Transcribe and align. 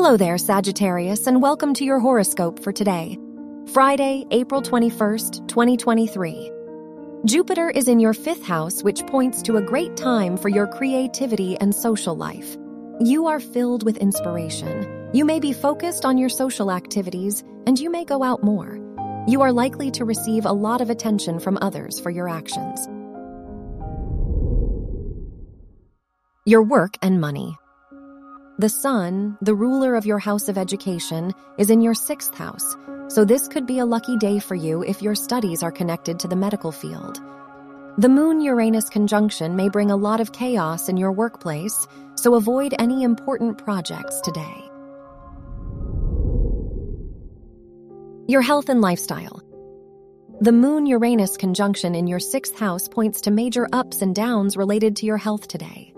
Hello 0.00 0.16
there, 0.16 0.38
Sagittarius, 0.38 1.26
and 1.26 1.42
welcome 1.42 1.74
to 1.74 1.84
your 1.84 1.98
horoscope 1.98 2.62
for 2.62 2.70
today, 2.70 3.18
Friday, 3.72 4.24
April 4.30 4.62
21st, 4.62 5.48
2023. 5.48 6.52
Jupiter 7.24 7.68
is 7.70 7.88
in 7.88 7.98
your 7.98 8.14
fifth 8.14 8.44
house, 8.44 8.84
which 8.84 9.04
points 9.08 9.42
to 9.42 9.56
a 9.56 9.60
great 9.60 9.96
time 9.96 10.36
for 10.36 10.50
your 10.50 10.68
creativity 10.68 11.58
and 11.58 11.74
social 11.74 12.14
life. 12.14 12.56
You 13.00 13.26
are 13.26 13.40
filled 13.40 13.82
with 13.82 13.96
inspiration. 13.96 15.10
You 15.12 15.24
may 15.24 15.40
be 15.40 15.52
focused 15.52 16.04
on 16.04 16.16
your 16.16 16.28
social 16.28 16.70
activities, 16.70 17.42
and 17.66 17.76
you 17.76 17.90
may 17.90 18.04
go 18.04 18.22
out 18.22 18.44
more. 18.44 18.78
You 19.26 19.42
are 19.42 19.52
likely 19.52 19.90
to 19.90 20.04
receive 20.04 20.46
a 20.46 20.52
lot 20.52 20.80
of 20.80 20.90
attention 20.90 21.40
from 21.40 21.58
others 21.60 21.98
for 21.98 22.10
your 22.10 22.28
actions. 22.28 22.86
Your 26.46 26.62
work 26.62 26.94
and 27.02 27.20
money. 27.20 27.58
The 28.60 28.68
sun, 28.68 29.38
the 29.40 29.54
ruler 29.54 29.94
of 29.94 30.04
your 30.04 30.18
house 30.18 30.48
of 30.48 30.58
education, 30.58 31.32
is 31.58 31.70
in 31.70 31.80
your 31.80 31.94
sixth 31.94 32.34
house, 32.34 32.76
so 33.06 33.24
this 33.24 33.46
could 33.46 33.68
be 33.68 33.78
a 33.78 33.86
lucky 33.86 34.16
day 34.16 34.40
for 34.40 34.56
you 34.56 34.82
if 34.82 35.00
your 35.00 35.14
studies 35.14 35.62
are 35.62 35.70
connected 35.70 36.18
to 36.18 36.26
the 36.26 36.34
medical 36.34 36.72
field. 36.72 37.22
The 37.98 38.08
Moon 38.08 38.40
Uranus 38.40 38.88
conjunction 38.88 39.54
may 39.54 39.68
bring 39.68 39.92
a 39.92 39.96
lot 39.96 40.20
of 40.20 40.32
chaos 40.32 40.88
in 40.88 40.96
your 40.96 41.12
workplace, 41.12 41.86
so 42.16 42.34
avoid 42.34 42.74
any 42.80 43.04
important 43.04 43.58
projects 43.58 44.20
today. 44.22 44.64
Your 48.26 48.42
health 48.42 48.68
and 48.70 48.80
lifestyle. 48.80 49.40
The 50.40 50.50
Moon 50.50 50.84
Uranus 50.86 51.36
conjunction 51.36 51.94
in 51.94 52.08
your 52.08 52.18
sixth 52.18 52.58
house 52.58 52.88
points 52.88 53.20
to 53.20 53.30
major 53.30 53.68
ups 53.72 54.02
and 54.02 54.16
downs 54.16 54.56
related 54.56 54.96
to 54.96 55.06
your 55.06 55.16
health 55.16 55.46
today. 55.46 55.94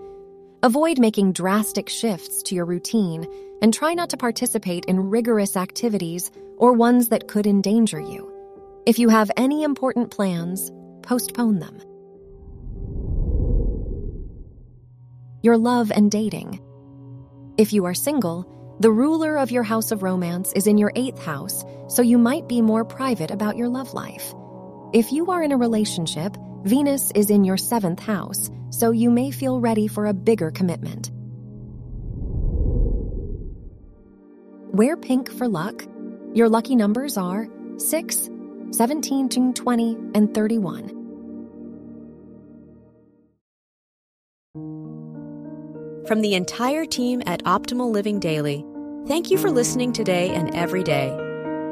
Avoid 0.63 0.99
making 0.99 1.33
drastic 1.33 1.89
shifts 1.89 2.43
to 2.43 2.55
your 2.55 2.67
routine 2.67 3.27
and 3.63 3.73
try 3.73 3.95
not 3.95 4.11
to 4.11 4.19
participate 4.19 4.85
in 4.85 5.09
rigorous 5.09 5.57
activities 5.57 6.31
or 6.59 6.75
ones 6.75 7.09
that 7.09 7.29
could 7.29 7.47
endanger 7.47 7.99
you. 7.99 8.31
If 8.85 8.99
you 8.99 9.09
have 9.09 9.31
any 9.39 9.63
important 9.63 10.11
plans, 10.11 10.71
postpone 11.01 11.61
them. 11.61 11.81
Your 15.43 15.57
love 15.57 15.91
and 15.91 16.11
dating. 16.11 16.61
If 17.57 17.73
you 17.73 17.87
are 17.87 17.95
single, 17.95 18.45
the 18.81 18.93
ruler 18.93 19.39
of 19.39 19.51
your 19.51 19.63
house 19.63 19.91
of 19.91 20.03
romance 20.03 20.53
is 20.53 20.67
in 20.67 20.77
your 20.77 20.93
eighth 20.95 21.23
house, 21.23 21.65
so 21.89 22.03
you 22.03 22.19
might 22.19 22.49
be 22.49 22.61
more 22.61 22.85
private 22.85 23.31
about 23.31 23.57
your 23.57 23.69
love 23.69 23.95
life. 23.95 24.35
If 24.93 25.13
you 25.13 25.31
are 25.31 25.41
in 25.41 25.53
a 25.53 25.57
relationship, 25.57 26.37
Venus 26.65 27.13
is 27.15 27.31
in 27.31 27.45
your 27.45 27.57
seventh 27.57 28.01
house, 28.01 28.51
so 28.71 28.91
you 28.91 29.09
may 29.09 29.31
feel 29.31 29.61
ready 29.61 29.87
for 29.87 30.07
a 30.07 30.13
bigger 30.13 30.51
commitment. 30.51 31.13
Wear 34.73 34.97
pink 34.97 35.31
for 35.31 35.47
luck. 35.47 35.85
Your 36.35 36.49
lucky 36.49 36.75
numbers 36.75 37.17
are 37.17 37.47
6, 37.77 38.31
17, 38.73 39.55
20, 39.55 39.97
and 40.17 40.35
31. 40.35 40.89
From 46.09 46.21
the 46.21 46.35
entire 46.35 46.85
team 46.85 47.23
at 47.27 47.45
Optimal 47.45 47.93
Living 47.93 48.19
Daily, 48.19 48.65
thank 49.07 49.31
you 49.31 49.39
for 49.39 49.53
listening 49.53 49.93
today 49.93 50.31
and 50.31 50.53
every 50.57 50.83
day. 50.83 51.30